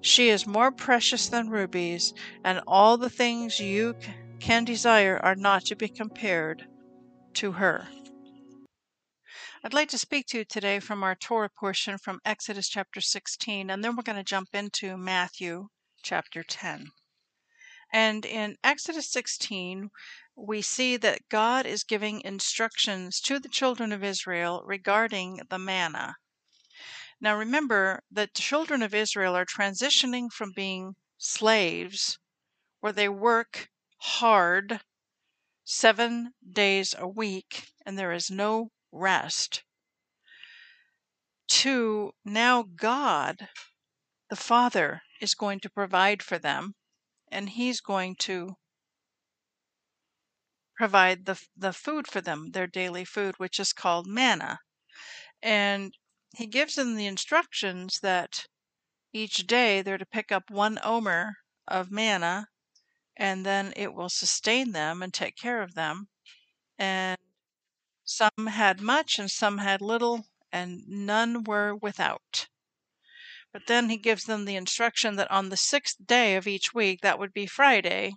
She 0.00 0.30
is 0.30 0.46
more 0.46 0.72
precious 0.72 1.28
than 1.28 1.50
rubies, 1.50 2.14
and 2.42 2.62
all 2.66 2.96
the 2.96 3.10
things 3.10 3.60
you 3.60 3.94
can 4.40 4.64
desire 4.64 5.20
are 5.22 5.34
not 5.34 5.66
to 5.66 5.76
be 5.76 5.88
compared 5.88 6.66
to 7.34 7.52
her. 7.52 7.86
I'd 9.62 9.74
like 9.74 9.90
to 9.90 9.98
speak 9.98 10.28
to 10.28 10.38
you 10.38 10.44
today 10.46 10.80
from 10.80 11.02
our 11.02 11.14
Torah 11.14 11.50
portion 11.50 11.98
from 11.98 12.20
Exodus 12.24 12.66
chapter 12.66 13.02
16, 13.02 13.68
and 13.68 13.84
then 13.84 13.94
we're 13.94 14.04
going 14.04 14.16
to 14.16 14.24
jump 14.24 14.48
into 14.54 14.96
Matthew 14.96 15.68
chapter 16.02 16.42
10. 16.42 16.86
And 17.92 18.24
in 18.24 18.56
Exodus 18.64 19.10
16, 19.12 19.90
we 20.36 20.60
see 20.60 20.96
that 20.98 21.28
God 21.30 21.64
is 21.64 21.82
giving 21.82 22.20
instructions 22.20 23.20
to 23.22 23.40
the 23.40 23.48
children 23.48 23.90
of 23.90 24.04
Israel 24.04 24.62
regarding 24.66 25.40
the 25.48 25.58
manna. 25.58 26.16
Now 27.20 27.36
remember 27.36 28.02
that 28.10 28.34
the 28.34 28.42
children 28.42 28.82
of 28.82 28.94
Israel 28.94 29.34
are 29.34 29.46
transitioning 29.46 30.30
from 30.30 30.52
being 30.54 30.94
slaves, 31.16 32.18
where 32.80 32.92
they 32.92 33.08
work 33.08 33.70
hard 33.98 34.80
seven 35.64 36.34
days 36.48 36.94
a 36.98 37.08
week 37.08 37.68
and 37.86 37.98
there 37.98 38.12
is 38.12 38.30
no 38.30 38.70
rest, 38.92 39.64
to 41.48 42.12
now 42.24 42.62
God, 42.62 43.48
the 44.28 44.36
Father, 44.36 45.02
is 45.20 45.34
going 45.34 45.60
to 45.60 45.70
provide 45.70 46.22
for 46.22 46.38
them 46.38 46.74
and 47.32 47.48
He's 47.50 47.80
going 47.80 48.16
to 48.20 48.56
provide 50.76 51.24
the, 51.24 51.40
the 51.56 51.72
food 51.72 52.06
for 52.06 52.20
them, 52.20 52.50
their 52.52 52.66
daily 52.66 53.04
food, 53.04 53.34
which 53.38 53.58
is 53.58 53.72
called 53.72 54.06
manna. 54.06 54.60
And 55.42 55.94
he 56.34 56.46
gives 56.46 56.74
them 56.74 56.96
the 56.96 57.06
instructions 57.06 58.00
that 58.00 58.46
each 59.12 59.46
day 59.46 59.82
they're 59.82 59.98
to 59.98 60.06
pick 60.06 60.30
up 60.30 60.50
one 60.50 60.78
omer 60.82 61.36
of 61.66 61.90
manna, 61.90 62.48
and 63.16 63.46
then 63.46 63.72
it 63.76 63.94
will 63.94 64.10
sustain 64.10 64.72
them 64.72 65.02
and 65.02 65.12
take 65.14 65.36
care 65.36 65.62
of 65.62 65.74
them. 65.74 66.08
And 66.78 67.18
some 68.04 68.48
had 68.48 68.80
much 68.80 69.18
and 69.18 69.30
some 69.30 69.58
had 69.58 69.80
little, 69.80 70.26
and 70.52 70.86
none 70.86 71.44
were 71.44 71.74
without. 71.74 72.48
But 73.52 73.66
then 73.66 73.88
he 73.88 73.96
gives 73.96 74.24
them 74.24 74.44
the 74.44 74.56
instruction 74.56 75.16
that 75.16 75.30
on 75.30 75.48
the 75.48 75.56
sixth 75.56 75.96
day 76.04 76.36
of 76.36 76.46
each 76.46 76.74
week, 76.74 77.00
that 77.00 77.18
would 77.18 77.32
be 77.32 77.46
Friday, 77.46 78.12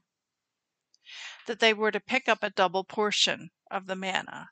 that 1.50 1.60
they 1.60 1.74
were 1.74 1.89
to 1.89 2.00
pick 2.00 2.29
up 2.29 2.44
a 2.44 2.51
double 2.51 2.84
portion 2.84 3.50
of 3.72 3.88
the 3.88 3.96
manna, 3.96 4.48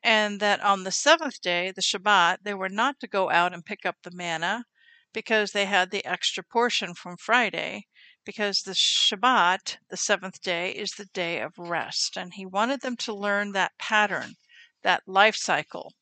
and 0.00 0.38
that 0.38 0.60
on 0.60 0.84
the 0.84 0.92
seventh 0.92 1.40
day, 1.40 1.72
the 1.72 1.82
Shabbat, 1.82 2.44
they 2.44 2.54
were 2.54 2.68
not 2.68 3.00
to 3.00 3.08
go 3.08 3.30
out 3.30 3.52
and 3.52 3.66
pick 3.66 3.84
up 3.84 3.96
the 4.04 4.12
manna 4.12 4.64
because 5.12 5.50
they 5.50 5.64
had 5.64 5.90
the 5.90 6.04
extra 6.04 6.44
portion 6.44 6.94
from 6.94 7.16
Friday, 7.16 7.88
because 8.24 8.60
the 8.60 8.74
Shabbat, 8.74 9.78
the 9.90 9.96
seventh 9.96 10.40
day, 10.40 10.70
is 10.70 10.92
the 10.92 11.06
day 11.06 11.40
of 11.40 11.58
rest. 11.58 12.16
And 12.16 12.34
he 12.34 12.46
wanted 12.46 12.82
them 12.82 12.96
to 12.98 13.12
learn 13.12 13.50
that 13.50 13.76
pattern, 13.76 14.34
that 14.84 15.02
life 15.08 15.34
cycle, 15.34 15.94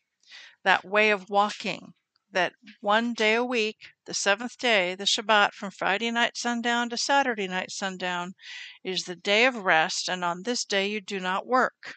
that 0.62 0.84
way 0.84 1.08
of 1.08 1.30
walking, 1.30 1.94
that 2.32 2.54
one 2.80 3.14
day 3.14 3.34
a 3.34 3.44
week, 3.44 3.92
the 4.06 4.14
seventh 4.14 4.58
day, 4.58 4.94
the 4.94 5.06
Shabbat, 5.06 5.52
from 5.52 5.70
Friday 5.70 6.10
night 6.10 6.36
sundown 6.36 6.90
to 6.90 6.96
Saturday 6.96 7.46
night 7.46 7.70
sundown, 7.70 8.34
is 8.82 9.04
the 9.04 9.16
day 9.16 9.44
of 9.44 9.56
rest, 9.56 10.08
and 10.08 10.24
on 10.24 10.42
this 10.42 10.64
day 10.64 10.86
you 10.88 11.00
do 11.00 11.20
not 11.20 11.46
work. 11.46 11.94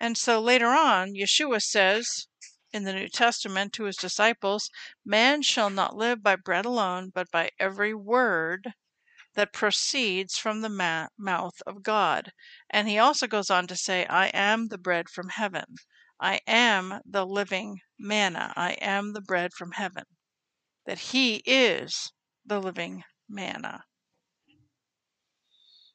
And 0.00 0.16
so 0.16 0.40
later 0.40 0.68
on, 0.68 1.14
Yeshua 1.14 1.62
says 1.62 2.28
in 2.72 2.84
the 2.84 2.92
New 2.92 3.08
Testament 3.08 3.72
to 3.74 3.84
his 3.84 3.96
disciples, 3.96 4.70
Man 5.04 5.42
shall 5.42 5.70
not 5.70 5.96
live 5.96 6.22
by 6.22 6.36
bread 6.36 6.64
alone, 6.64 7.10
but 7.14 7.30
by 7.30 7.50
every 7.58 7.94
word 7.94 8.74
that 9.34 9.52
proceeds 9.52 10.38
from 10.38 10.60
the 10.60 10.68
ma- 10.68 11.08
mouth 11.16 11.62
of 11.66 11.82
God. 11.82 12.32
And 12.70 12.88
he 12.88 12.98
also 12.98 13.26
goes 13.26 13.50
on 13.50 13.66
to 13.68 13.76
say, 13.76 14.06
I 14.06 14.28
am 14.28 14.68
the 14.68 14.78
bread 14.78 15.08
from 15.08 15.28
heaven. 15.28 15.76
I 16.20 16.40
am 16.46 17.00
the 17.04 17.24
living 17.24 17.80
manna. 17.98 18.52
I 18.56 18.72
am 18.80 19.12
the 19.12 19.20
bread 19.20 19.52
from 19.52 19.72
heaven. 19.72 20.04
That 20.84 20.98
He 20.98 21.36
is 21.46 22.12
the 22.44 22.60
living 22.60 23.04
manna. 23.28 23.84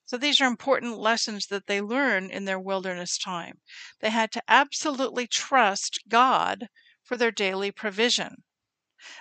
So 0.05 0.17
these 0.17 0.39
are 0.39 0.47
important 0.47 0.97
lessons 0.97 1.47
that 1.47 1.67
they 1.67 1.81
learn 1.81 2.29
in 2.29 2.45
their 2.45 2.59
wilderness 2.59 3.17
time. 3.17 3.61
They 3.99 4.11
had 4.11 4.31
to 4.33 4.43
absolutely 4.47 5.27
trust 5.27 6.03
God 6.07 6.67
for 7.01 7.17
their 7.17 7.31
daily 7.31 7.71
provision. 7.71 8.43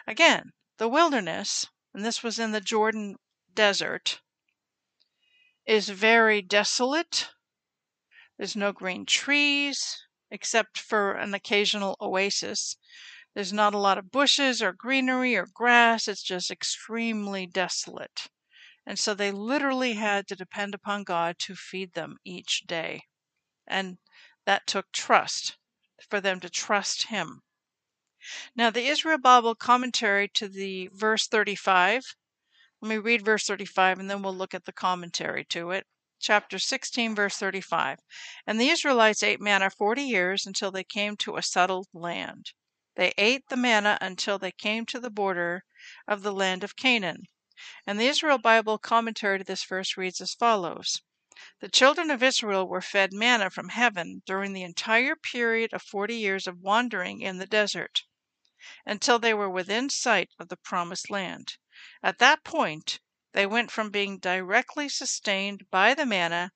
Again, 0.06 0.52
the 0.76 0.88
wilderness, 0.88 1.66
and 1.94 2.04
this 2.04 2.22
was 2.22 2.38
in 2.38 2.52
the 2.52 2.60
Jordan 2.60 3.16
desert, 3.54 4.20
is 5.66 5.88
very 5.88 6.42
desolate. 6.42 7.30
There's 8.36 8.56
no 8.56 8.72
green 8.72 9.06
trees, 9.06 10.04
except 10.32 10.78
for 10.78 11.12
an 11.12 11.34
occasional 11.34 11.94
oasis. 12.00 12.76
There's 13.34 13.52
not 13.52 13.74
a 13.74 13.78
lot 13.78 13.98
of 13.98 14.10
bushes 14.10 14.62
or 14.62 14.72
greenery 14.72 15.36
or 15.36 15.46
grass. 15.46 16.08
It's 16.08 16.22
just 16.22 16.50
extremely 16.50 17.46
desolate. 17.46 18.28
And 18.86 18.98
so 18.98 19.14
they 19.14 19.30
literally 19.30 19.92
had 19.92 20.26
to 20.28 20.34
depend 20.34 20.74
upon 20.74 21.04
God 21.04 21.38
to 21.40 21.54
feed 21.54 21.92
them 21.92 22.16
each 22.24 22.62
day. 22.66 23.02
And 23.66 23.98
that 24.46 24.66
took 24.66 24.90
trust 24.90 25.58
for 26.08 26.18
them 26.18 26.40
to 26.40 26.48
trust 26.48 27.08
Him. 27.08 27.42
Now, 28.56 28.70
the 28.70 28.86
Israel 28.86 29.18
Bible 29.18 29.54
commentary 29.54 30.28
to 30.28 30.48
the 30.48 30.88
verse 30.94 31.28
35, 31.28 32.16
let 32.80 32.88
me 32.88 32.96
read 32.96 33.22
verse 33.22 33.44
35 33.44 33.98
and 33.98 34.10
then 34.10 34.22
we'll 34.22 34.34
look 34.34 34.54
at 34.54 34.64
the 34.64 34.72
commentary 34.72 35.44
to 35.50 35.72
it 35.72 35.86
chapter 36.22 36.56
16, 36.56 37.16
verse 37.16 37.36
35. 37.36 37.98
And 38.46 38.60
the 38.60 38.68
Israelites 38.68 39.24
ate 39.24 39.40
manna 39.40 39.70
forty 39.70 40.04
years 40.04 40.46
until 40.46 40.70
they 40.70 40.84
came 40.84 41.16
to 41.16 41.36
a 41.36 41.42
settled 41.42 41.88
land. 41.92 42.52
They 42.94 43.12
ate 43.18 43.48
the 43.48 43.56
manna 43.56 43.98
until 44.00 44.38
they 44.38 44.52
came 44.52 44.86
to 44.86 45.00
the 45.00 45.10
border 45.10 45.64
of 46.06 46.22
the 46.22 46.32
land 46.32 46.62
of 46.62 46.76
Canaan. 46.76 47.24
And 47.86 47.98
the 47.98 48.06
Israel 48.06 48.38
Bible 48.38 48.78
commentary 48.78 49.38
to 49.38 49.44
this 49.44 49.64
verse 49.64 49.96
reads 49.96 50.20
as 50.20 50.32
follows 50.32 51.02
The 51.60 51.68
children 51.68 52.08
of 52.08 52.22
Israel 52.22 52.68
were 52.68 52.80
fed 52.80 53.12
manna 53.12 53.50
from 53.50 53.70
heaven 53.70 54.22
during 54.24 54.52
the 54.52 54.62
entire 54.62 55.16
period 55.16 55.72
of 55.72 55.82
forty 55.82 56.18
years 56.18 56.46
of 56.46 56.60
wandering 56.60 57.20
in 57.20 57.38
the 57.38 57.46
desert, 57.46 58.04
until 58.86 59.18
they 59.18 59.34
were 59.34 59.50
within 59.50 59.90
sight 59.90 60.30
of 60.38 60.50
the 60.50 60.56
promised 60.56 61.10
land. 61.10 61.56
At 62.00 62.18
that 62.18 62.44
point, 62.44 63.00
they 63.32 63.46
went 63.46 63.70
from 63.70 63.90
being 63.90 64.18
directly 64.18 64.88
sustained 64.88 65.70
by 65.70 65.94
the 65.94 66.06
manna 66.06 66.52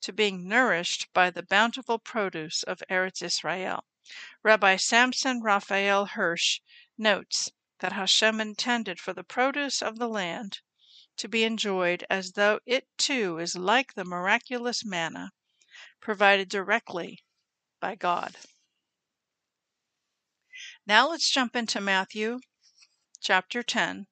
to 0.00 0.12
being 0.12 0.48
nourished 0.48 1.12
by 1.12 1.30
the 1.30 1.42
bountiful 1.42 1.98
produce 1.98 2.62
of 2.62 2.82
Eretz 2.88 3.22
Israel. 3.22 3.84
Rabbi 4.42 4.76
Samson 4.76 5.42
Raphael 5.42 6.06
Hirsch 6.06 6.60
notes 6.96 7.50
that 7.80 7.92
Hashem 7.92 8.40
intended 8.40 9.00
for 9.00 9.12
the 9.12 9.24
produce 9.24 9.82
of 9.82 9.98
the 9.98 10.08
land 10.08 10.60
to 11.16 11.28
be 11.28 11.44
enjoyed 11.44 12.04
as 12.08 12.32
though 12.32 12.60
it 12.64 12.86
too 12.96 13.38
is 13.38 13.56
like 13.56 13.94
the 13.94 14.04
miraculous 14.04 14.84
manna 14.84 15.32
provided 16.00 16.48
directly 16.48 17.22
by 17.78 17.94
God. 17.94 18.36
Now 20.86 21.10
let's 21.10 21.30
jump 21.30 21.54
into 21.54 21.80
Matthew 21.80 22.40
chapter 23.20 23.62
10. 23.62 24.06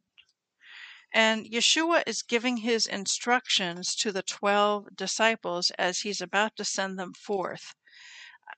And 1.12 1.46
Yeshua 1.46 2.02
is 2.06 2.22
giving 2.22 2.58
his 2.58 2.86
instructions 2.86 3.94
to 3.96 4.12
the 4.12 4.22
12 4.22 4.94
disciples 4.94 5.70
as 5.78 6.00
he's 6.00 6.20
about 6.20 6.56
to 6.56 6.64
send 6.64 6.98
them 6.98 7.14
forth 7.14 7.74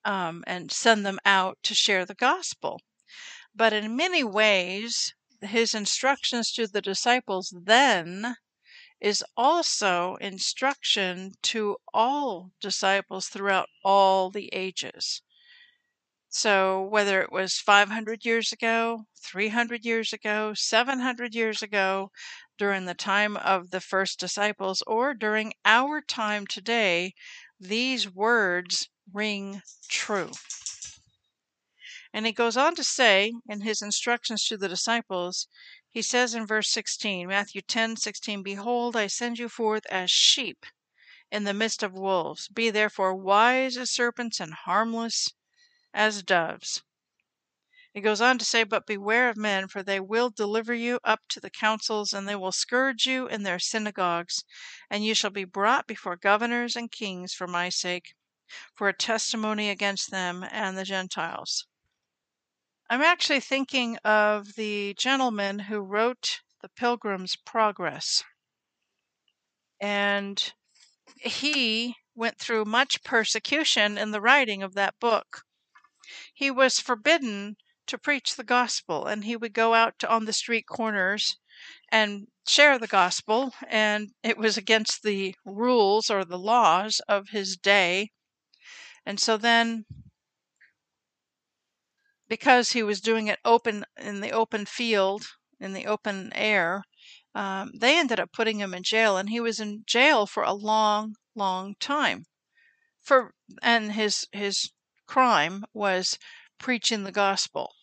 um, 0.05 0.45
and 0.47 0.73
send 0.73 1.07
them 1.07 1.19
out 1.25 1.59
to 1.65 1.75
share 1.75 2.05
the 2.05 2.15
gospel. 2.15 2.81
But 3.55 3.73
in 3.73 3.97
many 3.97 4.25
ways, 4.25 5.15
his 5.41 5.75
instructions 5.75 6.53
to 6.53 6.67
the 6.67 6.83
disciples 6.83 7.55
then 7.57 8.37
is 9.01 9.25
also 9.37 10.17
instruction 10.17 11.33
to 11.43 11.77
all 11.95 12.53
disciples 12.61 13.29
throughout 13.29 13.69
all 13.85 14.31
the 14.31 14.51
ages. 14.53 15.23
So, 16.33 16.81
whether 16.81 17.21
it 17.21 17.33
was 17.33 17.59
500 17.59 18.25
years 18.25 18.53
ago, 18.53 19.07
300 19.21 19.85
years 19.85 20.13
ago, 20.13 20.55
700 20.55 21.35
years 21.35 21.61
ago, 21.61 22.13
during 22.57 22.85
the 22.85 22.95
time 22.95 23.37
of 23.37 23.71
the 23.71 23.81
first 23.81 24.21
disciples, 24.21 24.81
or 24.87 25.13
during 25.13 25.55
our 25.65 26.01
time 26.01 26.47
today, 26.47 27.15
these 27.59 28.09
words 28.09 28.89
ring 29.13 29.63
true. 29.89 30.31
And 32.13 32.27
he 32.27 32.33
goes 32.33 32.57
on 32.57 32.77
to 32.77 32.85
say 32.85 33.33
in 33.49 33.63
his 33.63 33.83
instructions 33.83 34.45
to 34.47 34.57
the 34.57 34.69
disciples, 34.69 35.49
he 35.89 36.01
says 36.01 36.33
in 36.33 36.47
verse 36.47 36.71
16, 36.71 37.27
Matthew 37.27 37.61
10 37.61 37.97
16, 37.97 38.45
Behold, 38.45 38.95
I 38.95 39.09
send 39.09 39.41
you 39.41 39.49
forth 39.49 39.85
as 39.87 40.13
sheep 40.13 40.65
in 41.33 41.43
the 41.43 41.53
midst 41.53 41.83
of 41.83 41.93
wolves. 41.93 42.47
Be 42.47 42.71
therefore 42.71 43.17
wise 43.17 43.77
as 43.77 43.91
serpents 43.91 44.39
and 44.39 44.55
harmless 44.55 45.33
as 45.93 46.23
doves. 46.23 46.83
It 47.93 48.03
goes 48.03 48.21
on 48.21 48.39
to 48.39 48.45
say, 48.45 48.63
But 48.63 48.87
beware 48.87 49.29
of 49.29 49.37
men, 49.37 49.67
for 49.67 49.83
they 49.83 49.99
will 49.99 50.31
deliver 50.31 50.73
you 50.73 51.01
up 51.03 51.23
to 51.31 51.41
the 51.41 51.51
councils, 51.51 52.13
and 52.13 52.29
they 52.29 52.37
will 52.37 52.53
scourge 52.53 53.05
you 53.05 53.27
in 53.27 53.43
their 53.43 53.59
synagogues, 53.59 54.45
and 54.89 55.05
you 55.05 55.13
shall 55.13 55.31
be 55.31 55.45
brought 55.45 55.89
before 55.89 56.17
governors 56.17 56.77
and 56.77 56.93
kings 56.93 57.35
for 57.35 57.49
my 57.49 57.69
sake, 57.69 58.15
for 58.77 58.89
a 58.89 58.97
testimony 58.97 59.71
against 59.71 60.13
them 60.13 60.45
and 60.53 60.79
the 60.79 60.85
Gentiles. 60.85 61.67
I'm 62.89 63.03
actually 63.03 63.41
thinking 63.41 63.97
of 63.99 64.55
the 64.55 64.95
gentleman 64.95 65.61
who 65.61 65.81
wrote 65.81 66.41
The 66.61 66.69
Pilgrim's 66.69 67.37
Progress. 67.37 68.23
And 69.81 70.53
he 71.17 71.97
went 72.15 72.39
through 72.39 72.65
much 72.67 73.03
persecution 73.03 73.99
in 73.99 74.11
the 74.11 74.21
writing 74.21 74.63
of 74.63 74.75
that 74.75 74.99
book. 75.01 75.43
He 76.41 76.51
was 76.51 76.81
forbidden 76.81 77.59
to 77.87 77.99
preach 77.99 78.35
the 78.35 78.45
gospel, 78.45 79.07
and 79.07 79.25
he 79.25 79.37
would 79.37 79.53
go 79.53 79.75
out 79.75 80.03
on 80.03 80.25
the 80.25 80.33
street 80.33 80.65
corners 80.67 81.37
and 81.93 82.29
share 82.49 82.79
the 82.79 82.87
gospel, 82.87 83.53
and 83.69 84.15
it 84.23 84.39
was 84.39 84.57
against 84.57 85.03
the 85.03 85.35
rules 85.45 86.09
or 86.09 86.25
the 86.25 86.39
laws 86.39 87.03
of 87.07 87.29
his 87.29 87.59
day. 87.59 88.13
And 89.05 89.21
so 89.21 89.37
then 89.37 89.85
because 92.27 92.73
he 92.73 92.83
was 92.83 93.03
doing 93.03 93.27
it 93.27 93.39
open 93.45 93.85
in 93.99 94.21
the 94.21 94.31
open 94.31 94.65
field, 94.65 95.27
in 95.59 95.75
the 95.75 95.85
open 95.85 96.33
air, 96.33 96.85
um, 97.35 97.71
they 97.79 97.99
ended 97.99 98.19
up 98.19 98.33
putting 98.33 98.61
him 98.61 98.73
in 98.73 98.83
jail, 98.83 99.19
and 99.19 99.29
he 99.29 99.41
was 99.41 99.61
in 99.61 99.85
jail 99.85 100.27
for 100.27 100.43
a 100.43 100.55
long, 100.55 101.17
long 101.35 101.75
time. 101.79 102.25
For 102.99 103.35
and 103.61 103.93
his 103.93 104.27
his 104.33 104.73
crime 105.11 105.65
was 105.75 106.17
preaching 106.57 107.03
the 107.03 107.11
gospel. 107.11 107.75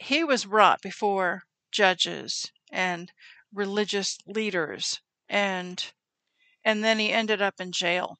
He 0.00 0.24
was 0.24 0.46
brought 0.46 0.82
before 0.82 1.44
judges 1.70 2.50
and 2.72 3.12
religious 3.52 4.18
leaders, 4.26 5.00
and 5.28 5.92
and 6.64 6.82
then 6.82 6.98
he 6.98 7.12
ended 7.12 7.40
up 7.40 7.60
in 7.60 7.70
jail. 7.70 8.18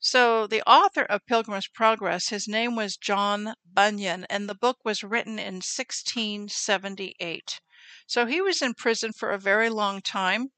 So, 0.00 0.46
the 0.46 0.62
author 0.68 1.04
of 1.04 1.24
Pilgrim's 1.24 1.66
Progress, 1.66 2.28
his 2.28 2.46
name 2.46 2.76
was 2.76 2.98
John 2.98 3.54
Bunyan, 3.64 4.26
and 4.28 4.50
the 4.50 4.54
book 4.54 4.76
was 4.84 5.02
written 5.02 5.38
in 5.38 5.62
1678. 5.62 7.60
So, 8.06 8.26
he 8.26 8.42
was 8.42 8.60
in 8.60 8.74
prison 8.74 9.14
for 9.14 9.30
a 9.30 9.38
very 9.38 9.70
long 9.70 10.02
time, 10.02 10.48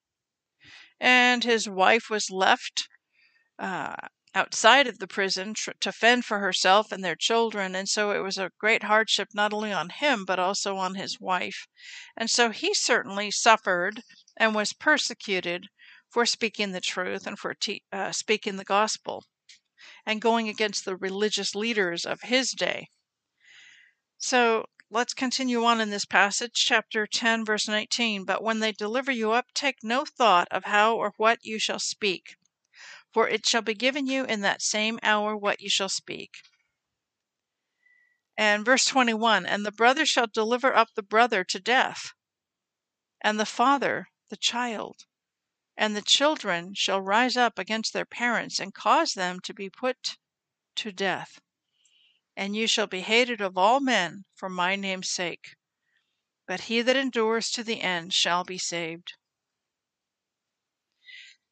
and 0.99 1.45
his 1.45 1.69
wife 1.69 2.11
was 2.11 2.29
left 2.29 2.89
uh, 3.57 3.95
outside 4.35 4.87
of 4.87 4.99
the 4.99 5.07
prison 5.07 5.55
tr- 5.55 5.73
to 5.81 5.93
fend 5.93 6.25
for 6.25 6.39
herself 6.39 6.93
and 6.93 7.05
their 7.05 7.17
children. 7.17 7.75
And 7.75 7.89
so, 7.89 8.11
it 8.13 8.21
was 8.21 8.39
a 8.39 8.53
great 8.59 8.85
hardship 8.85 9.29
not 9.35 9.53
only 9.53 9.73
on 9.73 9.91
him, 9.91 10.25
but 10.25 10.39
also 10.39 10.77
on 10.77 10.95
his 10.95 11.19
wife. 11.21 11.67
And 12.17 12.31
so, 12.31 12.51
he 12.51 12.75
certainly 12.75 13.31
suffered 13.31 14.03
and 14.37 14.55
was 14.55 14.73
persecuted 14.73 15.69
for 16.09 16.27
speaking 16.27 16.73
the 16.73 16.81
truth 16.81 17.27
and 17.27 17.39
for 17.39 17.55
te- 17.55 17.85
uh, 17.93 18.13
speaking 18.13 18.57
the 18.57 18.65
gospel 18.65 19.25
and 20.05 20.21
going 20.21 20.49
against 20.49 20.85
the 20.85 20.97
religious 20.97 21.55
leaders 21.55 22.05
of 22.05 22.23
his 22.23 22.53
day. 22.53 22.89
So 24.19 24.67
let's 24.91 25.15
continue 25.15 25.65
on 25.65 25.81
in 25.81 25.89
this 25.91 26.05
passage, 26.05 26.53
chapter 26.55 27.07
10, 27.07 27.45
verse 27.45 27.67
19. 27.67 28.25
But 28.25 28.43
when 28.43 28.59
they 28.61 28.73
deliver 28.73 29.11
you 29.11 29.33
up, 29.33 29.47
take 29.55 29.83
no 29.83 30.05
thought 30.05 30.49
of 30.51 30.65
how 30.65 30.97
or 30.97 31.15
what 31.17 31.39
you 31.43 31.59
shall 31.59 31.79
speak, 31.79 32.37
for 33.13 33.29
it 33.29 33.47
shall 33.47 33.63
be 33.63 33.75
given 33.75 34.07
you 34.07 34.25
in 34.25 34.41
that 34.41 34.63
same 34.63 34.99
hour 35.03 35.37
what 35.37 35.61
you 35.61 35.69
shall 35.69 35.89
speak. 35.89 36.31
And 38.37 38.65
verse 38.65 38.87
21 38.87 39.47
And 39.47 39.67
the 39.67 39.73
brother 39.73 40.07
shall 40.07 40.27
deliver 40.27 40.75
up 40.75 40.89
the 40.95 41.03
brother 41.03 41.45
to 41.45 41.61
death, 41.61 42.13
and 43.21 43.39
the 43.39 43.47
father 43.47 44.09
the 44.29 44.37
child 44.37 45.05
and 45.81 45.97
the 45.97 46.03
children 46.03 46.75
shall 46.75 47.01
rise 47.01 47.39
up 47.39 47.59
against 47.59 47.95
their 47.95 48.05
parents 48.05 48.61
and 48.61 48.75
cause 48.75 49.15
them 49.15 49.41
to 49.41 49.55
be 49.55 49.71
put 49.71 50.19
to 50.77 50.93
death. 50.93 51.41
And 52.37 52.55
you 52.55 52.67
shall 52.67 52.87
be 52.87 53.01
hated 53.01 53.41
of 53.41 53.57
all 53.57 53.81
men 53.81 54.25
for 54.35 54.51
my 54.51 54.77
name's 54.77 55.09
sake. 55.09 55.57
But 56.47 56.63
he 56.63 56.83
that 56.83 56.97
endures 56.97 57.51
to 57.53 57.65
the 57.65 57.81
end 57.81 58.13
shall 58.13 58.45
be 58.45 58.59
saved. 58.59 59.15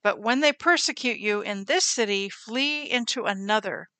But 0.09 0.21
when 0.21 0.41
they 0.41 0.55
persecute 0.55 1.19
you 1.19 1.43
in 1.43 1.65
this 1.65 1.85
city, 1.85 2.31
flee 2.31 2.91
into 2.91 3.25
another. 3.25 3.91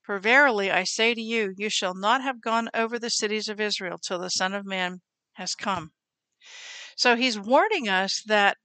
For 0.00 0.20
verily 0.20 0.70
I 0.70 0.84
say 0.84 1.12
to 1.12 1.20
you, 1.20 1.54
you 1.56 1.68
shall 1.70 1.92
not 1.92 2.22
have 2.22 2.40
gone 2.40 2.70
over 2.72 3.00
the 3.00 3.10
cities 3.10 3.48
of 3.48 3.60
Israel 3.60 3.98
till 3.98 4.20
the 4.20 4.30
Son 4.30 4.54
of 4.54 4.64
Man 4.64 5.00
has 5.32 5.56
come. 5.56 5.90
So 6.94 7.16
he's 7.16 7.36
warning 7.36 7.88
us 7.88 8.22
that 8.26 8.58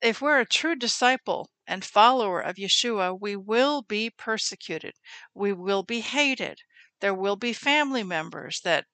if 0.00 0.22
we're 0.22 0.38
a 0.38 0.46
true 0.46 0.76
disciple 0.76 1.50
and 1.66 1.84
follower 1.84 2.40
of 2.40 2.54
Yeshua, 2.54 3.20
we 3.20 3.34
will 3.34 3.82
be 3.82 4.10
persecuted. 4.10 4.92
We 5.34 5.52
will 5.52 5.82
be 5.82 6.02
hated. 6.02 6.58
There 7.00 7.14
will 7.14 7.34
be 7.34 7.52
family 7.52 8.04
members 8.04 8.60
that 8.62 8.86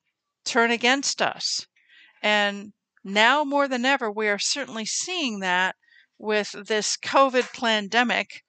turn 0.47 0.71
against 0.71 1.21
us. 1.21 1.67
And 2.23 2.73
now 3.05 3.45
more 3.45 3.69
than 3.69 3.85
ever, 3.85 4.11
we 4.11 4.29
are 4.29 4.39
certainly 4.39 4.87
seeing 4.87 5.41
that 5.41 5.77
with 6.19 6.53
this 6.67 6.97
COVID 6.97 7.53
pandemic. 7.53 8.43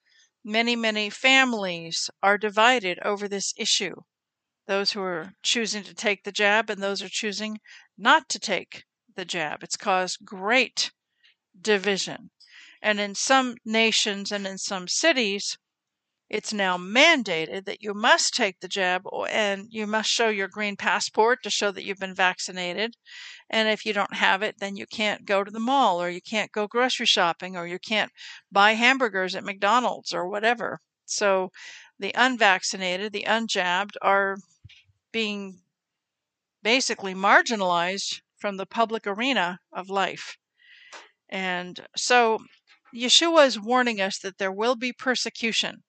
Many, 0.44 0.74
many 0.74 1.10
families 1.10 2.10
are 2.22 2.38
divided 2.38 2.98
over 3.04 3.28
this 3.28 3.52
issue. 3.56 3.94
Those 4.66 4.92
who 4.92 5.02
are 5.02 5.32
choosing 5.42 5.82
to 5.84 5.94
take 5.94 6.24
the 6.24 6.32
jab 6.32 6.70
and 6.70 6.82
those 6.82 7.00
who 7.00 7.06
are 7.06 7.10
choosing 7.10 7.58
not 7.96 8.28
to 8.30 8.38
take 8.38 8.84
the 9.14 9.24
jab. 9.24 9.62
It's 9.62 9.76
caused 9.76 10.24
great 10.24 10.90
division. 11.60 12.30
And 12.82 12.98
in 12.98 13.14
some 13.14 13.56
nations 13.64 14.32
and 14.32 14.46
in 14.46 14.58
some 14.58 14.88
cities, 14.88 15.58
it's 16.30 16.52
now 16.52 16.78
mandated 16.78 17.64
that 17.64 17.82
you 17.82 17.92
must 17.92 18.34
take 18.34 18.60
the 18.60 18.68
jab 18.68 19.02
and 19.28 19.66
you 19.68 19.84
must 19.84 20.08
show 20.08 20.28
your 20.28 20.46
green 20.46 20.76
passport 20.76 21.42
to 21.42 21.50
show 21.50 21.72
that 21.72 21.82
you've 21.82 21.98
been 21.98 22.14
vaccinated. 22.14 22.94
And 23.50 23.68
if 23.68 23.84
you 23.84 23.92
don't 23.92 24.14
have 24.14 24.40
it, 24.40 24.60
then 24.60 24.76
you 24.76 24.86
can't 24.86 25.24
go 25.24 25.42
to 25.42 25.50
the 25.50 25.58
mall 25.58 26.00
or 26.00 26.08
you 26.08 26.20
can't 26.20 26.52
go 26.52 26.68
grocery 26.68 27.06
shopping 27.06 27.56
or 27.56 27.66
you 27.66 27.80
can't 27.80 28.12
buy 28.52 28.74
hamburgers 28.74 29.34
at 29.34 29.42
McDonald's 29.42 30.14
or 30.14 30.28
whatever. 30.28 30.78
So 31.04 31.50
the 31.98 32.12
unvaccinated, 32.14 33.12
the 33.12 33.24
unjabbed 33.26 33.96
are 34.00 34.36
being 35.10 35.62
basically 36.62 37.12
marginalized 37.12 38.20
from 38.38 38.56
the 38.56 38.66
public 38.66 39.04
arena 39.04 39.58
of 39.72 39.90
life. 39.90 40.36
And 41.28 41.84
so 41.96 42.38
Yeshua 42.94 43.48
is 43.48 43.58
warning 43.58 44.00
us 44.00 44.20
that 44.20 44.38
there 44.38 44.52
will 44.52 44.76
be 44.76 44.92
persecution 44.92 45.82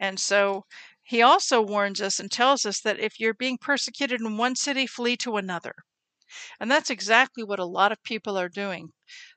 and 0.00 0.18
so 0.18 0.64
he 1.04 1.22
also 1.22 1.62
warns 1.62 2.00
us 2.00 2.18
and 2.18 2.32
tells 2.32 2.66
us 2.66 2.80
that 2.80 2.98
if 2.98 3.20
you're 3.20 3.34
being 3.34 3.58
persecuted 3.58 4.20
in 4.20 4.36
one 4.36 4.56
city, 4.56 4.88
flee 4.88 5.16
to 5.18 5.36
another. 5.36 5.76
And 6.60 6.70
that's 6.70 6.90
exactly 6.90 7.42
what 7.44 7.58
a 7.58 7.64
lot 7.64 7.92
of 7.92 8.02
people 8.02 8.38
are 8.38 8.48
doing. 8.48 8.92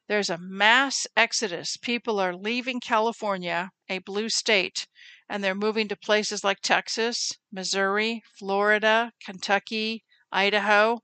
There's 0.08 0.30
a 0.30 0.38
mass 0.38 1.08
exodus. 1.17 1.76
People 1.78 2.19
are 2.19 2.36
leaving 2.36 2.80
California, 2.80 3.71
a 3.89 3.97
blue 3.99 4.30
state, 4.30 4.88
and 5.28 5.43
they're 5.43 5.56
moving 5.56 5.88
to 5.88 5.95
places 5.95 6.43
like 6.43 6.62
Texas, 6.62 7.34
Missouri, 7.52 8.23
Florida, 8.38 9.12
Kentucky, 9.26 10.04
Idaho. 10.32 10.99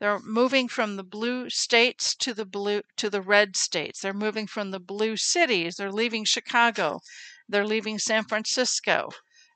They're 0.00 0.20
moving 0.20 0.68
from 0.68 0.96
the 0.96 1.04
blue 1.04 1.50
states 1.50 2.14
to 2.16 2.34
the 2.34 2.46
blue 2.46 2.82
to 2.96 3.10
the 3.10 3.22
red 3.22 3.56
states. 3.56 4.00
They're 4.00 4.12
moving 4.14 4.46
from 4.46 4.70
the 4.70 4.80
blue 4.80 5.16
cities. 5.16 5.76
They're 5.76 5.90
leaving 5.92 6.24
Chicago. 6.24 7.00
They're 7.48 7.66
leaving 7.66 7.98
San 7.98 8.24
Francisco 8.24 9.10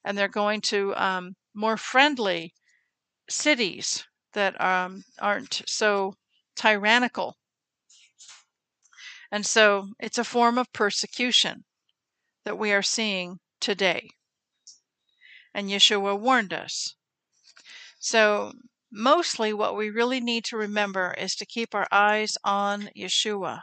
and 0.04 0.16
they're 0.16 0.28
going 0.28 0.60
to 0.62 0.94
um, 0.96 1.34
more 1.54 1.76
friendly 1.76 2.54
cities 3.28 4.04
that 4.32 4.60
um, 4.60 5.02
aren't 5.20 5.62
so 5.66 6.14
tyrannical. 6.56 7.36
And 9.30 9.44
so 9.44 9.88
it's 9.98 10.18
a 10.18 10.24
form 10.24 10.58
of 10.58 10.72
persecution 10.72 11.64
that 12.44 12.58
we 12.58 12.72
are 12.72 12.82
seeing 12.82 13.40
today. 13.60 14.08
And 15.52 15.68
Yeshua 15.68 16.18
warned 16.18 16.52
us. 16.52 16.94
So, 17.98 18.52
mostly 18.90 19.52
what 19.52 19.76
we 19.76 19.90
really 19.90 20.20
need 20.20 20.44
to 20.44 20.56
remember 20.56 21.14
is 21.18 21.34
to 21.34 21.46
keep 21.46 21.74
our 21.74 21.88
eyes 21.90 22.38
on 22.44 22.90
Yeshua. 22.96 23.62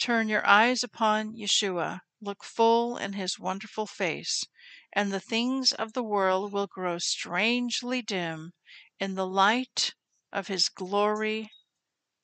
Turn 0.00 0.28
your 0.28 0.44
eyes 0.46 0.82
upon 0.82 1.36
Yeshua 1.36 2.00
look 2.22 2.44
full 2.44 2.96
in 2.96 3.14
his 3.14 3.38
wonderful 3.38 3.86
face, 3.86 4.44
and 4.92 5.12
the 5.12 5.20
things 5.20 5.72
of 5.72 5.92
the 5.92 6.02
world 6.02 6.52
will 6.52 6.68
grow 6.68 6.98
strangely 6.98 8.00
dim 8.00 8.52
in 9.00 9.14
the 9.14 9.26
light 9.26 9.94
of 10.32 10.46
his 10.46 10.68
glory 10.68 11.50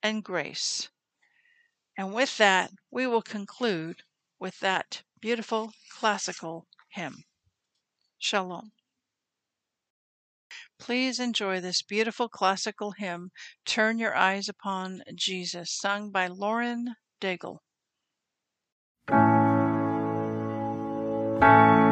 and 0.03 0.23
grace. 0.23 0.89
And 1.97 2.15
with 2.15 2.37
that, 2.37 2.71
we 2.91 3.07
will 3.07 3.23
conclude 3.23 4.03
with 4.39 4.61
that 4.61 5.03
beautiful 5.21 5.73
classical 5.91 6.67
hymn. 6.91 7.25
Shalom. 8.19 8.71
Please 10.79 11.19
enjoy 11.19 11.61
this 11.61 11.83
beautiful 11.83 12.29
classical 12.29 12.93
hymn, 12.93 13.31
Turn 13.65 13.99
Your 13.99 14.15
Eyes 14.15 14.49
Upon 14.49 15.03
Jesus, 15.15 15.73
sung 15.73 16.11
by 16.11 16.29
Lauren 16.29 16.95
Daigle. 17.21 17.59
No 21.41 21.47
more 21.47 21.88